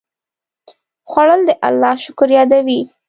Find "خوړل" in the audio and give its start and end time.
1.09-1.41